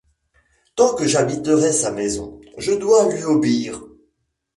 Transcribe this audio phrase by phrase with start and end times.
[0.75, 3.83] Tant que j’habiterai sa maison, je dois lui obéir.